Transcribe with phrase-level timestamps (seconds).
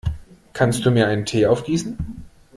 [0.53, 2.25] Kannst du mir einen Tee aufgießen?